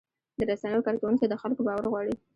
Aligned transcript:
د 0.37 0.41
رسنیو 0.49 0.85
کارکوونکي 0.87 1.25
د 1.27 1.33
خلکو 1.41 1.61
باور 1.67 1.85
غواړي. 1.91 2.13